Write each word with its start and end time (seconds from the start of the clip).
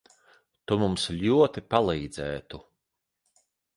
Tu 0.69 0.77
mums 0.83 1.03
ļoti 1.19 1.63
palīdzētu. 1.73 2.61